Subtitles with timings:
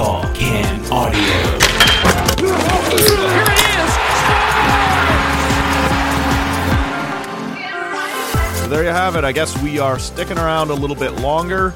[0.00, 1.20] Audio.
[8.54, 9.24] So there you have it.
[9.24, 11.74] I guess we are sticking around a little bit longer.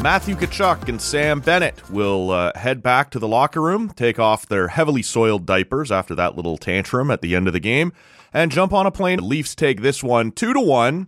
[0.00, 4.44] Matthew Tkachuk and Sam Bennett will uh, head back to the locker room, take off
[4.44, 7.92] their heavily soiled diapers after that little tantrum at the end of the game,
[8.32, 9.18] and jump on a plane.
[9.18, 11.06] The Leafs take this one two to one.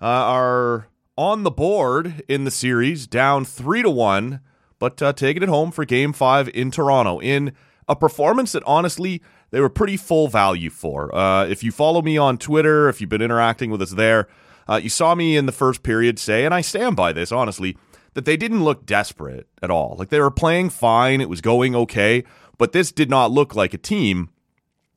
[0.00, 0.88] Uh, are
[1.18, 4.40] on the board in the series, down three to one,
[4.78, 7.52] but uh, taking it at home for Game Five in Toronto in
[7.88, 11.14] a performance that honestly they were pretty full value for.
[11.14, 14.28] Uh, if you follow me on Twitter, if you've been interacting with us there,
[14.68, 17.76] uh, you saw me in the first period say, and I stand by this honestly,
[18.14, 19.96] that they didn't look desperate at all.
[19.98, 22.24] Like they were playing fine, it was going okay,
[22.58, 24.30] but this did not look like a team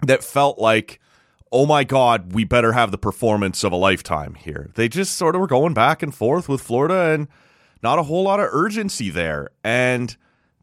[0.01, 0.99] that felt like,
[1.51, 4.71] oh my God, we better have the performance of a lifetime here.
[4.75, 7.27] They just sort of were going back and forth with Florida and
[7.81, 9.49] not a whole lot of urgency there.
[9.63, 10.15] And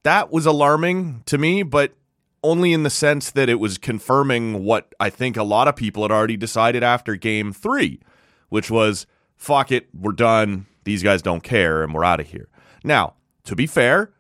[0.03, 1.95] that was alarming to me, but
[2.42, 6.03] only in the sense that it was confirming what I think a lot of people
[6.03, 8.00] had already decided after game three,
[8.48, 9.06] which was
[9.37, 10.67] fuck it, we're done.
[10.84, 12.48] These guys don't care, and we're out of here.
[12.84, 14.12] Now, to be fair,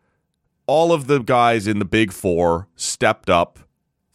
[0.66, 3.60] all of the guys in the big four stepped up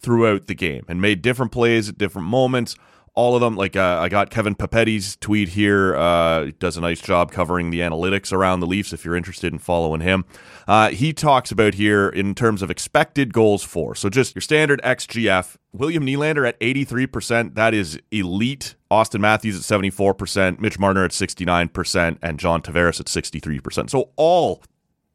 [0.00, 2.76] throughout the game and made different plays at different moments.
[3.14, 5.94] All of them, like uh, I got Kevin Papetti's tweet here.
[5.94, 8.94] Uh, does a nice job covering the analytics around the Leafs.
[8.94, 10.24] If you're interested in following him,
[10.66, 13.94] uh, he talks about here in terms of expected goals for.
[13.94, 15.56] So just your standard XGF.
[15.74, 17.54] William Nylander at 83%.
[17.54, 18.76] That is elite.
[18.90, 20.58] Austin Matthews at 74%.
[20.60, 23.90] Mitch Marner at 69%, and John Tavares at 63%.
[23.90, 24.62] So all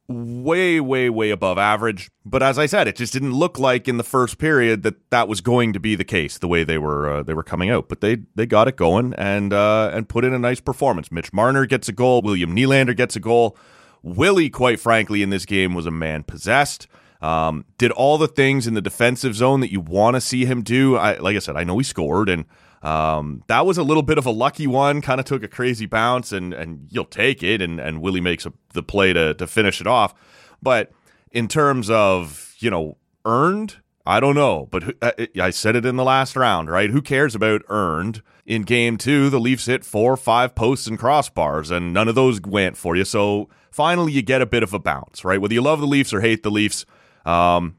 [0.08, 2.10] way, way, way above average.
[2.26, 5.28] But as I said, it just didn't look like in the first period that that
[5.28, 7.90] was going to be the case the way they were uh, they were coming out.
[7.90, 11.12] But they they got it going and uh, and put in a nice performance.
[11.12, 12.22] Mitch Marner gets a goal.
[12.22, 13.58] William Nylander gets a goal.
[14.04, 16.88] Willie, quite frankly, in this game was a man possessed.
[17.20, 20.62] Um, did all the things in the defensive zone that you want to see him
[20.62, 20.96] do.
[20.96, 22.46] I, like I said, I know he scored and.
[22.82, 25.02] Um, that was a little bit of a lucky one.
[25.02, 27.61] Kind of took a crazy bounce, and and you'll take it.
[27.61, 30.14] And and Willie makes a, the play to to finish it off.
[30.61, 30.92] But
[31.32, 34.67] in terms of you know earned, I don't know.
[34.71, 36.89] But uh, I said it in the last round, right?
[36.89, 38.21] Who cares about earned?
[38.45, 42.39] In game two, the Leafs hit four, five posts and crossbars, and none of those
[42.39, 43.04] went for you.
[43.04, 45.42] So finally, you get a bit of a bounce, right?
[45.42, 46.86] Whether you love the Leafs or hate the Leafs,
[47.26, 47.76] um,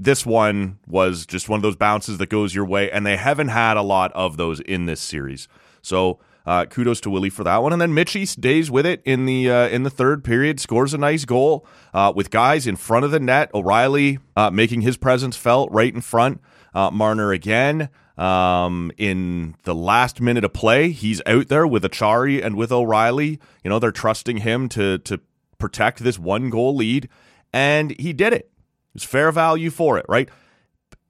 [0.00, 3.48] this one was just one of those bounces that goes your way, and they haven't
[3.48, 5.46] had a lot of those in this series.
[5.82, 7.72] So uh, kudos to Willie for that one.
[7.72, 10.98] And then Mitchie stays with it in the uh, in the third period, scores a
[10.98, 13.50] nice goal uh, with guys in front of the net.
[13.54, 16.40] O'Reilly uh, making his presence felt right in front.
[16.72, 22.42] Uh, Marner again um, in the last minute of play, he's out there with Acciari
[22.42, 23.38] and with O'Reilly.
[23.62, 25.20] You know they're trusting him to to
[25.58, 27.08] protect this one goal lead,
[27.52, 28.50] and he did it.
[28.94, 30.28] It's fair value for it, right?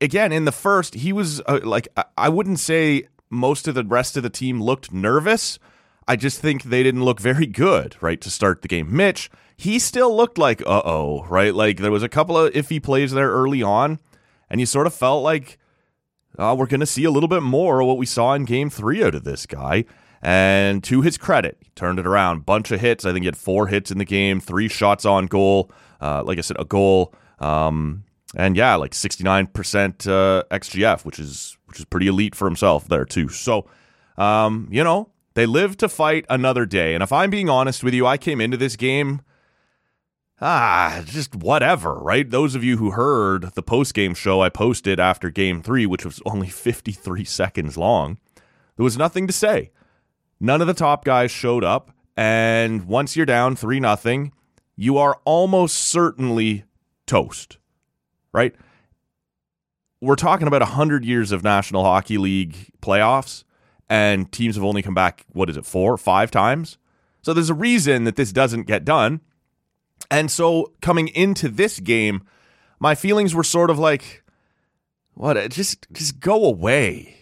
[0.01, 4.17] Again, in the first, he was uh, like, I wouldn't say most of the rest
[4.17, 5.59] of the team looked nervous.
[6.09, 8.95] I just think they didn't look very good, right, to start the game.
[8.95, 11.55] Mitch, he still looked like, uh oh, right?
[11.55, 13.99] Like there was a couple of iffy plays there early on,
[14.49, 15.59] and you sort of felt like,
[16.39, 18.71] oh, we're going to see a little bit more of what we saw in game
[18.71, 19.85] three out of this guy.
[20.23, 22.45] And to his credit, he turned it around.
[22.45, 23.05] Bunch of hits.
[23.05, 25.71] I think he had four hits in the game, three shots on goal.
[26.01, 28.05] Uh, like I said, a goal um,
[28.37, 33.05] and yeah, like 69% uh, XGF, which is which is pretty elite for himself there
[33.05, 33.29] too.
[33.29, 33.69] So,
[34.17, 36.95] um, you know, they live to fight another day.
[36.95, 39.23] And if I'm being honest with you, I came into this game
[40.41, 42.29] ah, just whatever, right?
[42.29, 46.05] Those of you who heard the post game show I posted after game 3, which
[46.05, 48.19] was only 53 seconds long,
[48.77, 49.71] there was nothing to say.
[50.41, 54.33] None of the top guys showed up, and once you're down 3 nothing,
[54.77, 56.65] you are almost certainly
[57.11, 57.59] toast,
[58.33, 58.55] right?
[60.01, 63.43] We're talking about 100 years of National Hockey League playoffs,
[63.89, 66.79] and teams have only come back, what is it, four, five times?
[67.23, 69.21] So there's a reason that this doesn't get done.
[70.11, 72.23] And so coming into this game,
[72.79, 74.23] my feelings were sort of like,
[75.15, 77.17] what, just, just go away.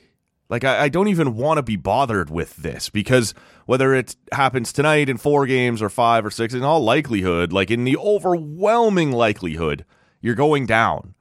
[0.48, 3.34] Like, I, I don't even want to be bothered with this because
[3.66, 7.70] whether it happens tonight in four games or five or six, in all likelihood, like
[7.70, 9.84] in the overwhelming likelihood,
[10.20, 11.14] you're going down.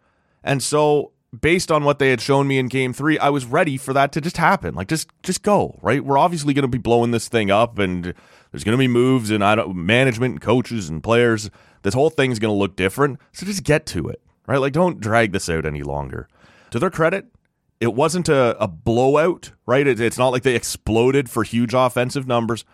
[0.44, 3.76] And so, based on what they had shown me in game three, I was ready
[3.76, 4.76] for that to just happen.
[4.76, 6.04] Like, just just go, right?
[6.04, 8.14] We're obviously going to be blowing this thing up and
[8.52, 11.50] there's going to be moves and I don't, management and coaches and players.
[11.84, 13.20] This whole thing's going to look different.
[13.34, 14.58] So just get to it, right?
[14.58, 16.30] Like, don't drag this out any longer.
[16.72, 17.28] To their credit,
[17.80, 19.86] it wasn't a, a blowout, right?
[19.88, 22.66] It, it's not like they exploded for huge offensive numbers,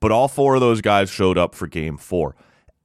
[0.00, 2.34] but all four of those guys showed up for game four.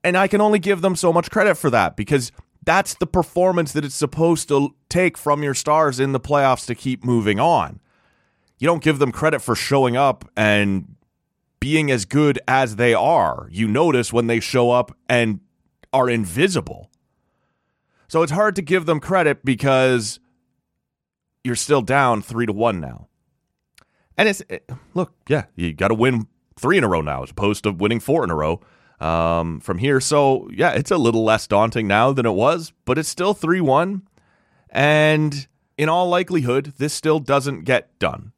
[0.03, 2.31] And I can only give them so much credit for that because
[2.65, 6.75] That's the performance that it's supposed to take from your stars in the playoffs to
[6.75, 7.79] keep moving on.
[8.57, 10.95] You don't give them credit for showing up and
[11.59, 13.47] being as good as they are.
[13.51, 15.41] You notice when they show up and
[15.93, 16.89] are invisible.
[18.07, 20.19] So it's hard to give them credit because
[21.45, 23.07] you're still down three to one now.
[24.17, 26.27] And it's it, look, yeah, you got to win
[26.57, 28.61] three in a row now as opposed to winning four in a row
[28.99, 29.99] um, from here.
[29.99, 33.61] So yeah, it's a little less daunting now than it was, but it's still three
[33.61, 34.07] one,
[34.69, 35.47] and
[35.77, 38.31] in all likelihood, this still doesn't get done.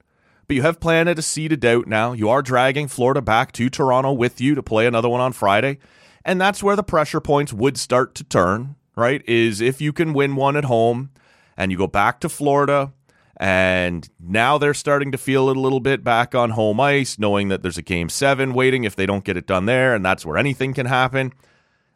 [0.48, 2.13] But you have planted a seed of doubt now.
[2.13, 5.77] You are dragging Florida back to Toronto with you to play another one on Friday.
[6.24, 9.21] And that's where the pressure points would start to turn, right?
[9.27, 11.12] Is if you can win one at home
[11.57, 12.94] and you go back to Florida
[13.39, 17.50] and now they're starting to feel it a little bit back on home ice, knowing
[17.50, 20.25] that there's a game seven waiting if they don't get it done there, and that's
[20.25, 21.31] where anything can happen.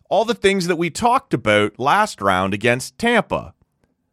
[0.09, 3.53] All the things that we talked about last round against Tampa.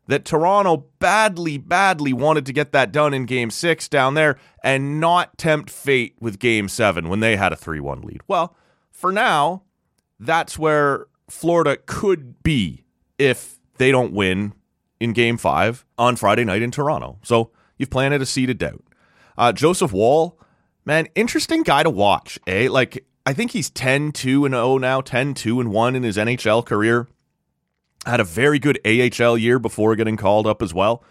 [0.06, 4.98] That Toronto badly, badly wanted to get that done in game six down there and
[4.98, 8.22] not tempt fate with game seven when they had a 3 1 lead.
[8.26, 8.56] Well,
[8.90, 9.64] for now,
[10.19, 12.84] that's where Florida could be
[13.19, 14.54] if they don't win
[15.00, 17.18] in game five on Friday night in Toronto.
[17.22, 18.82] So you've planted a seed of doubt.
[19.36, 20.38] Uh, Joseph Woll,
[20.84, 22.68] man, interesting guy to watch, eh?
[22.70, 26.16] Like, I think he's 10 2 and 0 now, 10 2 and 1 in his
[26.16, 27.08] NHL career.
[28.06, 31.04] Had a very good AHL year before getting called up as well.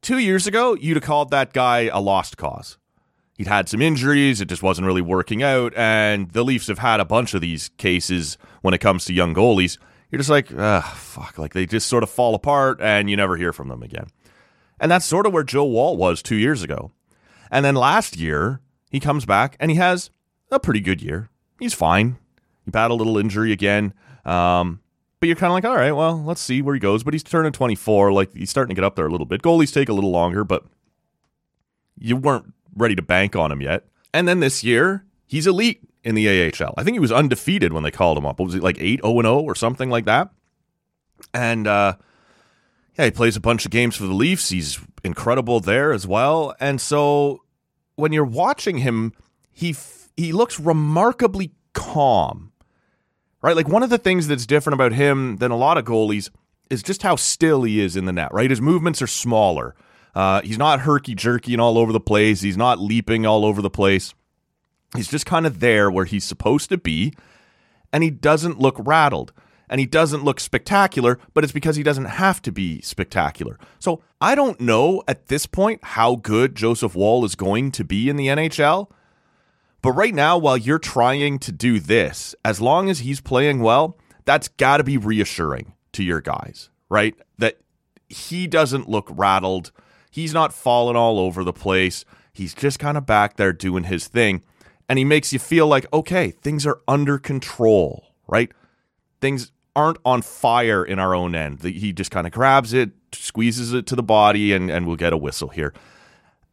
[0.00, 2.78] Two years ago, you'd have called that guy a lost cause.
[3.36, 7.00] He'd had some injuries, it just wasn't really working out, and the Leafs have had
[7.00, 9.78] a bunch of these cases when it comes to young goalies
[10.10, 13.36] you're just like, ah, fuck, like they just sort of fall apart and you never
[13.36, 14.06] hear from them again.
[14.80, 16.92] And that's sort of where Joe Woll was two years ago.
[17.50, 18.60] And then last year,
[18.90, 20.10] he comes back and he has
[20.50, 21.30] a pretty good year.
[21.58, 22.18] He's fine.
[22.64, 23.92] He had a little injury again.
[24.24, 24.80] Um,
[25.20, 27.02] but you're kind of like, all right, well, let's see where he goes.
[27.02, 28.12] But he's turning 24.
[28.12, 29.42] Like, he's starting to get up there a little bit.
[29.42, 30.64] Goalies take a little longer, but
[31.98, 33.84] you weren't ready to bank on him yet.
[34.14, 36.72] And then this year, he's elite in the AHL.
[36.78, 38.40] I think he was undefeated when they called him up.
[38.40, 40.30] Was he like 8 0 0 or something like that?
[41.34, 41.96] And uh,
[42.96, 44.48] yeah, he plays a bunch of games for the Leafs.
[44.48, 46.54] He's incredible there as well.
[46.60, 47.42] And so
[47.96, 49.12] when you're watching him,
[49.50, 52.52] he f- he looks remarkably calm.
[53.42, 53.54] Right?
[53.54, 56.30] Like one of the things that's different about him than a lot of goalies
[56.70, 58.48] is just how still he is in the net, right?
[58.48, 59.74] His movements are smaller.
[60.14, 62.40] Uh, he's not herky jerky and all over the place.
[62.40, 64.14] He's not leaping all over the place.
[64.96, 67.12] He's just kind of there where he's supposed to be,
[67.92, 69.32] and he doesn't look rattled.
[69.70, 73.58] And he doesn't look spectacular, but it's because he doesn't have to be spectacular.
[73.78, 78.08] So I don't know at this point how good Joseph Woll is going to be
[78.08, 78.90] in the NHL.
[79.82, 83.98] But right now, while you're trying to do this, as long as he's playing well,
[84.24, 87.14] that's got to be reassuring to your guys, right?
[87.36, 87.58] That
[88.08, 89.70] he doesn't look rattled.
[90.10, 92.06] He's not falling all over the place.
[92.32, 94.42] He's just kind of back there doing his thing
[94.88, 98.50] and he makes you feel like, okay, things are under control, right?
[99.20, 101.62] Things aren't on fire in our own end.
[101.62, 105.12] He just kind of grabs it, squeezes it to the body, and, and we'll get
[105.12, 105.74] a whistle here.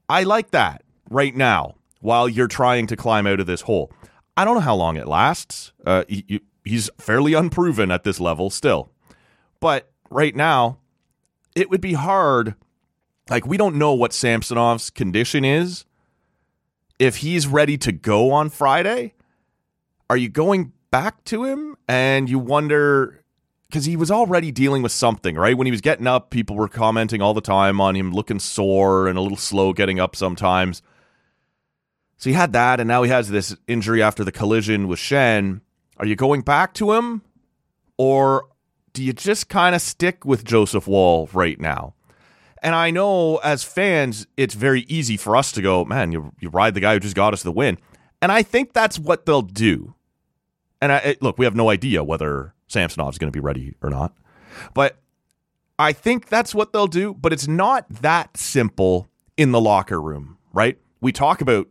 [0.09, 3.91] I like that right now while you're trying to climb out of this hole.
[4.37, 5.71] I don't know how long it lasts.
[5.85, 8.91] Uh, he, he's fairly unproven at this level still.
[9.59, 10.77] But right now,
[11.55, 12.55] it would be hard.
[13.29, 15.85] Like, we don't know what Samsonov's condition is
[16.99, 19.13] if he's ready to go on Friday,
[20.09, 21.75] are you going back to him?
[21.87, 23.23] And you wonder
[23.67, 25.57] because he was already dealing with something, right?
[25.57, 29.07] When he was getting up, people were commenting all the time on him looking sore
[29.07, 30.81] and a little slow getting up sometimes.
[32.17, 35.61] So he had that, and now he has this injury after the collision with Shen.
[35.97, 37.21] Are you going back to him?
[37.97, 38.47] Or
[38.93, 41.94] do you just kind of stick with Joseph Woll right now?
[42.61, 46.49] And I know as fans, it's very easy for us to go, man, you, you
[46.49, 47.77] ride the guy who just got us the win.
[48.21, 49.93] And I think that's what they'll do.
[50.81, 54.13] And I, look, we have no idea whether Samsonov's going to be ready or not.
[54.73, 54.97] But
[55.77, 57.13] I think that's what they'll do.
[57.13, 60.77] But it's not that simple in the locker room, right?
[61.01, 61.67] We talk about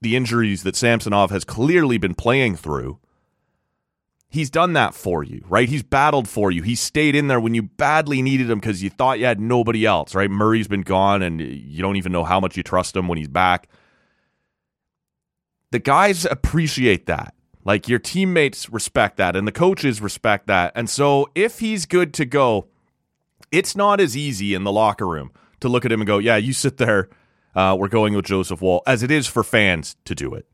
[0.00, 2.98] the injuries that Samsonov has clearly been playing through
[4.34, 5.68] he's done that for you, right?
[5.68, 6.62] He's battled for you.
[6.62, 9.86] He stayed in there when you badly needed him because you thought you had nobody
[9.86, 10.28] else, right?
[10.28, 13.28] Murray's been gone and you don't even know how much you trust him when he's
[13.28, 13.68] back.
[15.70, 17.34] The guys appreciate that.
[17.64, 20.72] Like your teammates respect that and the coaches respect that.
[20.74, 22.66] And so if he's good to go,
[23.52, 26.36] it's not as easy in the locker room to look at him and go, yeah,
[26.36, 27.08] you sit there.
[27.54, 30.44] Uh, we're going with Joseph Woll, as it is for fans to do it.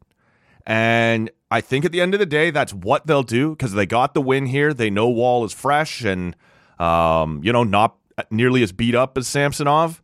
[0.71, 3.87] And I think at the end of the day, that's what they'll do because they
[3.87, 4.73] got the win here.
[4.73, 6.37] They know Woll is fresh and
[6.81, 7.97] Um, you know, not
[8.31, 10.01] nearly as beat up as Samsonov.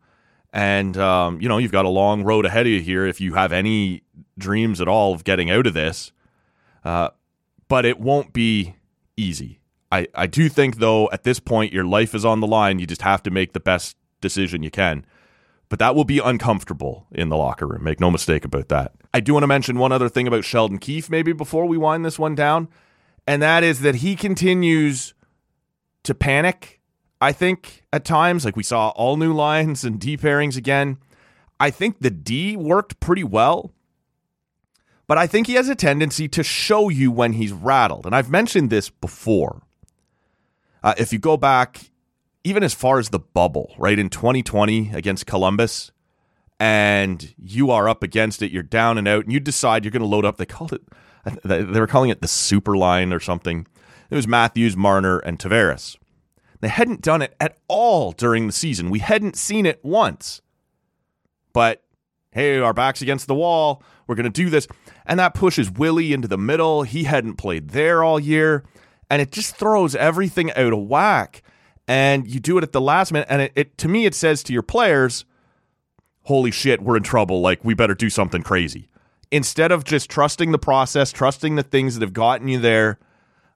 [0.53, 3.33] And, um, you know, you've got a long road ahead of you here if you
[3.33, 4.03] have any
[4.37, 6.11] dreams at all of getting out of this.
[6.85, 7.09] Uh,
[7.67, 8.75] but it won't be
[9.15, 9.59] easy.
[9.91, 12.77] I, I do think, though, at this point, your life is on the line.
[12.77, 15.03] You just have to make the best decision you can.
[15.69, 17.83] But that will be uncomfortable in the locker room.
[17.83, 18.91] Make no mistake about that.
[19.17, 22.05] I do want to mention one other thing about Sheldon Keefe, maybe before we wind
[22.05, 22.67] this one down,
[23.25, 25.15] and that is that he continues
[26.03, 26.79] to panic.
[27.19, 30.99] I think at times, like we saw all new lines and D pairings again.
[31.59, 33.71] I think the D worked pretty well,
[35.07, 38.05] but I think he has a tendency to show you when he's rattled.
[38.05, 39.63] And I've mentioned this before.
[40.83, 41.89] Uh, if you go back
[42.43, 43.97] even as far as the bubble, right?
[43.97, 45.91] In 2020 against Columbus,
[46.59, 50.01] and you are up against it, you're down and out, and you decide you're going
[50.01, 50.37] to load up.
[50.37, 50.81] They called it,
[51.43, 53.67] they were calling it the super line or something.
[54.09, 55.97] It was Matthews, Marner, and Tavares.
[56.59, 58.89] They hadn't done it at all during the season.
[58.89, 60.41] We hadn't seen it once.
[61.53, 61.83] But
[62.31, 63.83] hey, our back's against the wall.
[64.07, 64.67] We're going to do this.
[65.05, 66.83] And that pushes Willie into the middle.
[66.83, 68.63] He hadn't played there all year.
[69.09, 71.43] And it just throws everything out of whack
[71.87, 73.27] and you do it at the last minute.
[73.29, 75.25] And it, it to me, it says to your players,
[76.27, 77.41] "Holy shit, we're in trouble!
[77.41, 78.89] Like we better do something crazy."
[79.31, 82.97] Instead of just trusting the process, trusting the things that have gotten you there,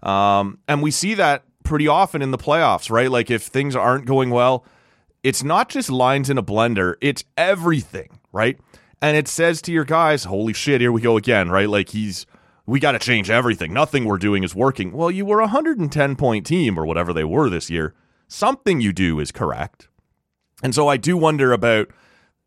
[0.04, 3.10] um, and we see that pretty often in the playoffs, right?
[3.10, 4.66] Like if things aren't going well,
[5.24, 8.60] it's not just lines in a blender; it's everything, right?
[9.02, 11.70] And it says to your guys, "Holy shit, here we go again!" Right?
[11.70, 12.26] Like he's
[12.66, 13.74] we got to change everything.
[13.74, 14.92] Nothing we're doing is working.
[14.92, 17.96] Well, you were a 110 point team or whatever they were this year
[18.32, 19.90] something you do is correct.
[20.64, 21.90] And so I do wonder about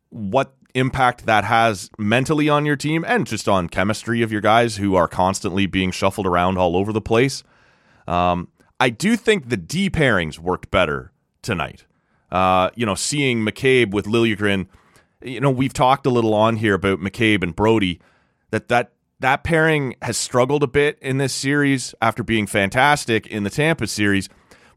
[0.09, 4.77] what impact that has mentally on your team and just on chemistry of your guys
[4.77, 7.43] who are constantly being shuffled around all over the place.
[8.07, 11.85] Um, I do think the D pairings worked better tonight.
[12.31, 14.67] Uh, you know, seeing McCabe with Liljegren,
[15.21, 18.01] you know, we've talked a little on here about McCabe and Brodie
[18.51, 23.43] that that that pairing has struggled a bit in this series after being fantastic in
[23.43, 24.27] the Tampa series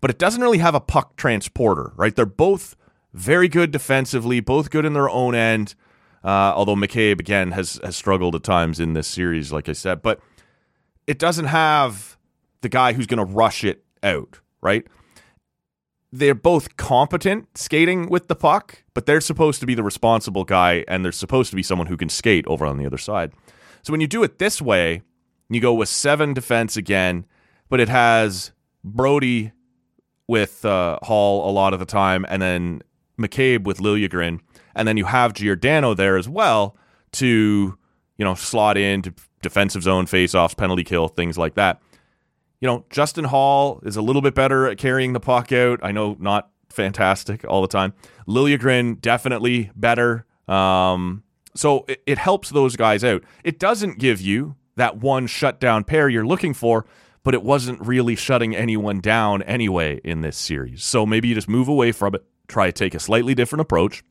[0.00, 2.14] but it doesn't really have a puck transporter, right?
[2.14, 2.76] They're both
[3.18, 5.74] very good defensively, both good in their own end.
[6.24, 10.02] Uh, although McCabe again has has struggled at times in this series, like I said,
[10.02, 10.20] but
[11.06, 12.16] it doesn't have
[12.60, 14.86] the guy who's going to rush it out, right?
[16.10, 20.84] They're both competent skating with the puck, but they're supposed to be the responsible guy,
[20.88, 23.32] and there's supposed to be someone who can skate over on the other side.
[23.82, 25.02] So when you do it this way,
[25.48, 27.26] you go with seven defense again,
[27.68, 29.52] but it has Brodie
[30.26, 32.82] with uh, Holl a lot of the time, and then
[33.18, 34.40] McCabe with Liljegren,
[34.74, 36.76] and then you have Giordano there as well
[37.12, 37.78] to
[38.16, 41.80] you know slot into defensive zone faceoffs, penalty kill, things like that.
[42.60, 45.78] You know, Justin Holl is a little bit better at carrying the puck out.
[45.82, 47.94] I know not fantastic all the time.
[48.26, 50.26] Liljegren definitely better.
[50.48, 51.22] Um,
[51.54, 53.22] so it, it helps those guys out.
[53.44, 56.86] It doesn't give you that one shutdown pair you're looking for,
[57.22, 60.84] but it wasn't really shutting anyone down anyway in this series.
[60.84, 64.02] So maybe you just move away from it, try to take a slightly different approach.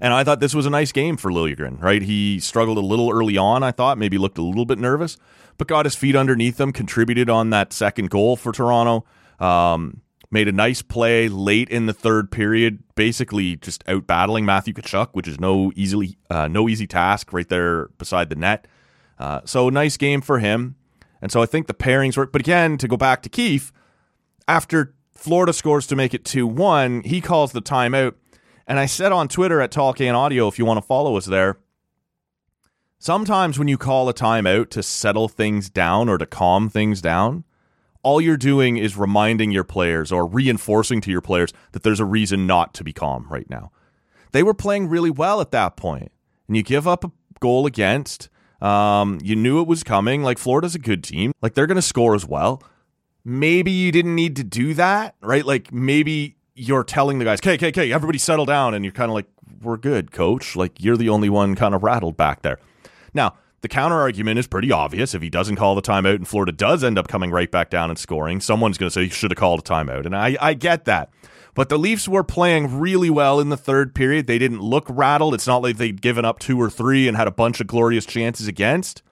[0.00, 2.02] And I thought this was a nice game for Liljegren, right?
[2.02, 5.16] He struggled a little early on, I thought, maybe looked a little bit nervous,
[5.56, 9.06] but got his feet underneath him, contributed on that second goal for Toronto.
[9.38, 14.74] Um, made a nice play late in the third period, basically just out battling Matthew
[14.74, 18.66] Tkachuk, which is no easily uh, no easy task right there beside the net.
[19.18, 20.76] Uh, so nice game for him.
[21.22, 22.32] And so I think the pairings work.
[22.32, 23.72] But again, to go back to Keefe,
[24.46, 28.14] after Florida scores to make it 2 1, he calls the timeout.
[28.66, 31.26] And I said on Twitter at Tall Can Audio, if you want to follow us
[31.26, 31.58] there,
[32.98, 37.44] sometimes when you call a timeout to settle things down or to calm things down,
[38.02, 42.04] all you're doing is reminding your players or reinforcing to your players that there's a
[42.04, 43.70] reason not to be calm right now.
[44.32, 46.12] They were playing really well at that point,
[46.46, 48.28] and you give up a goal against
[48.60, 50.22] um, you knew it was coming.
[50.22, 51.32] Like Florida's a good team.
[51.42, 52.62] Like they're going to score as well.
[53.28, 55.44] Maybe you didn't need to do that, right?
[55.44, 59.10] Like maybe you're telling the guys, "Okay, okay, okay, everybody settle down," and you're kind
[59.10, 59.26] of like,
[59.60, 62.60] "We're good, coach." Like you're the only one kind of rattled back there.
[63.14, 65.12] Now, the counter argument is pretty obvious.
[65.12, 67.90] If he doesn't call the timeout and Florida does end up coming right back down
[67.90, 70.06] and scoring, someone's going to say you should have called a timeout.
[70.06, 71.10] And I, I get that.
[71.54, 74.28] But the Leafs were playing really well in the third period.
[74.28, 75.34] They didn't look rattled.
[75.34, 78.06] It's not like they'd given up two or three and had a bunch of glorious
[78.06, 79.02] chances against.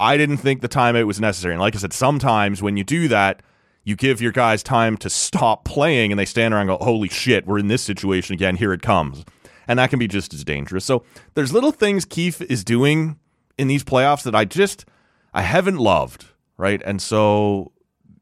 [0.00, 1.54] I didn't think the timeout was necessary.
[1.54, 3.42] And like I said, sometimes when you do that,
[3.84, 7.08] you give your guys time to stop playing and they stand around and go, holy
[7.08, 8.56] shit, we're in this situation again.
[8.56, 9.24] Here it comes.
[9.68, 10.84] And that can be just as dangerous.
[10.84, 11.04] So
[11.34, 13.18] there's little things Keefe is doing
[13.56, 14.84] in these playoffs that I just,
[15.32, 16.26] I haven't loved,
[16.56, 16.82] right?
[16.84, 17.72] And so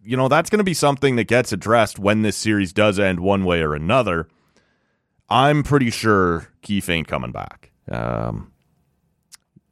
[0.09, 3.21] you know, that's going to be something that gets addressed when this series does end
[3.21, 4.27] one way or another.
[5.29, 7.73] I'm pretty sure Keefe ain't coming back.
[7.91, 8.53] Um,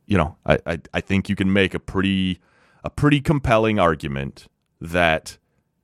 [0.06, 2.40] you know, I, I, I think you can make a pretty
[2.84, 4.46] a pretty compelling argument
[4.80, 5.38] that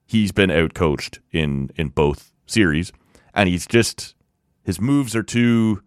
[0.07, 2.93] he's been outcoached in in both series,
[3.35, 4.15] and he's just
[4.63, 5.83] his moves are too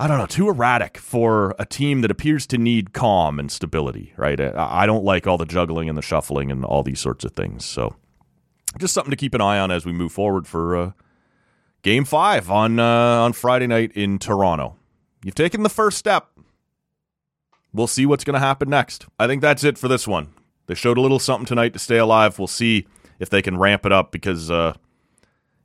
[0.00, 4.14] I don't know, too erratic for a team that appears to need calm and stability,
[4.16, 4.40] right?
[4.40, 7.66] I don't like all the juggling and the shuffling and all these sorts of things.
[7.66, 7.96] So,
[8.78, 10.92] just something to keep an eye on as we move forward for uh,
[11.82, 14.76] Game Five on uh, on Friday night in Toronto.
[15.22, 16.30] You've taken the first step.
[17.72, 19.06] We'll see what's going to happen next.
[19.18, 20.28] I think that's it for this one.
[20.66, 22.38] They showed a little something tonight to stay alive.
[22.38, 22.86] We'll see
[23.18, 24.74] if they can ramp it up because uh,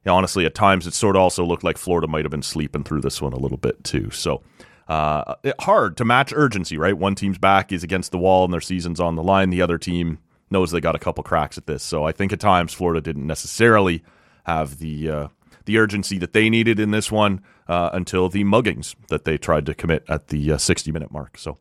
[0.06, 3.02] honestly, at times it sort of also looked like Florida might have been sleeping through
[3.02, 4.12] this one a little bit too.
[4.12, 4.44] So
[4.88, 6.98] uh, hard to match urgency, right?
[6.98, 9.50] One team's back is against the wall and their season's on the line.
[9.50, 10.20] The other team
[10.52, 11.84] knows they got a couple cracks at this.
[11.84, 14.04] So I think at times Florida didn't necessarily
[14.46, 15.28] have the uh,
[15.66, 19.66] the urgency that they needed in this one uh, until the muggings that they tried
[19.66, 21.40] to commit at the uh, 60 minute mark.
[21.40, 21.58] So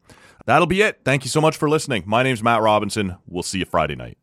[0.46, 1.00] that'll be it.
[1.04, 2.04] Thank you so much for listening.
[2.06, 3.16] My name's Matt Robinson.
[3.26, 4.18] We'll see you Friday night.